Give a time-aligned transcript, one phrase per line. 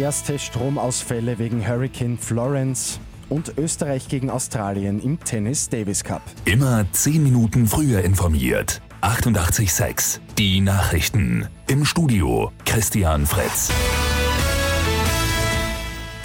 [0.00, 6.22] Erste Stromausfälle wegen Hurricane Florence und Österreich gegen Australien im Tennis Davis Cup.
[6.44, 8.82] Immer 10 Minuten früher informiert.
[9.00, 11.48] 88.6 Die Nachrichten.
[11.66, 13.70] Im Studio Christian Fritz.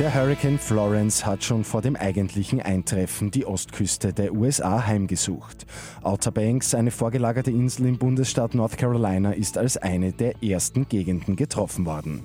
[0.02, 5.68] Der Hurricane Florence hat schon vor dem eigentlichen Eintreffen die Ostküste der USA heimgesucht.
[6.02, 11.36] Outer Banks, eine vorgelagerte Insel im Bundesstaat North Carolina, ist als eine der ersten Gegenden
[11.36, 12.24] getroffen worden.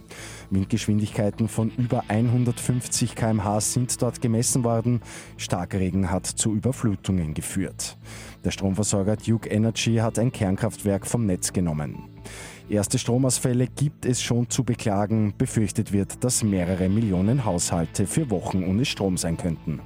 [0.49, 5.03] Windgeschwindigkeiten von über 150 km/h sind dort gemessen worden.
[5.37, 7.99] Starkregen hat zu Überflutungen geführt.
[8.43, 12.09] Der Stromversorger Duke Energy hat ein Kernkraftwerk vom Netz genommen.
[12.69, 15.33] Erste Stromausfälle gibt es schon zu beklagen.
[15.39, 19.81] Befürchtet wird, dass mehrere Millionen Haushalte für Wochen ohne Strom sein könnten.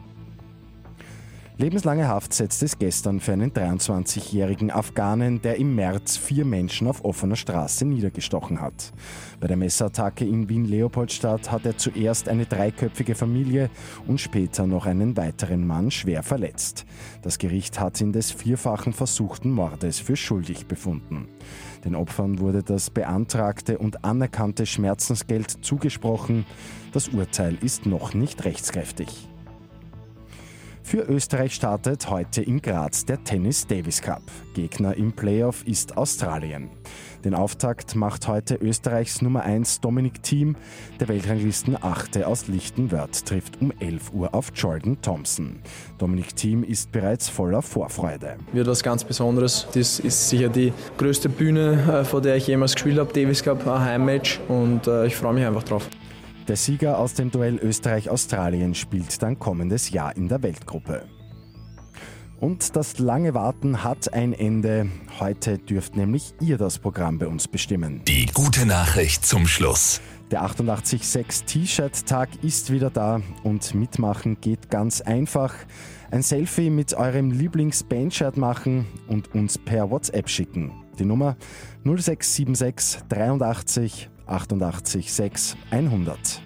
[1.61, 7.05] Lebenslange Haft setzt es gestern für einen 23-jährigen Afghanen, der im März vier Menschen auf
[7.05, 8.95] offener Straße niedergestochen hat.
[9.41, 13.69] Bei der Messerattacke in Wien-Leopoldstadt hat er zuerst eine dreiköpfige Familie
[14.07, 16.87] und später noch einen weiteren Mann schwer verletzt.
[17.21, 21.29] Das Gericht hat ihn des vierfachen versuchten Mordes für schuldig befunden.
[21.85, 26.47] Den Opfern wurde das beantragte und anerkannte Schmerzensgeld zugesprochen.
[26.95, 29.29] Das Urteil ist noch nicht rechtskräftig.
[30.91, 34.23] Für Österreich startet heute in Graz der Tennis Davis Cup.
[34.55, 36.69] Gegner im Playoff ist Australien.
[37.25, 40.57] Den Auftakt macht heute Österreichs Nummer 1 Dominik Thiem.
[40.99, 45.61] Der Weltranglisten Achte aus Lichtenwörth trifft um 11 Uhr auf Jordan Thompson.
[45.99, 48.39] Dominik Thiem ist bereits voller Vorfreude.
[48.53, 49.69] Wird was ganz Besonderes.
[49.73, 53.65] Das ist sicher die größte Bühne, äh, vor der ich jemals gespielt habe, Davis Cup,
[53.65, 55.89] ein Heimmatch und äh, ich freue mich einfach drauf.
[56.49, 61.05] Der Sieger aus dem Duell Österreich-Australien spielt dann kommendes Jahr in der Weltgruppe.
[62.41, 64.89] Und das lange Warten hat ein Ende.
[65.21, 68.03] Heute dürft nämlich ihr das Programm bei uns bestimmen.
[68.09, 70.01] Die gute Nachricht zum Schluss.
[70.31, 75.55] Der 886 T-Shirt-Tag ist wieder da und mitmachen geht ganz einfach.
[76.11, 80.73] Ein Selfie mit eurem Lieblings-Bandshirt machen und uns per WhatsApp schicken.
[81.01, 81.37] Die Nummer
[81.85, 86.43] 0676 83 88 6 100.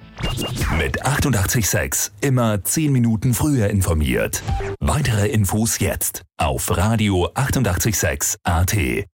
[0.78, 4.42] Mit 88.6 immer 10 Minuten früher informiert.
[4.81, 9.06] Weitere Infos jetzt auf Radio 88.6 AT.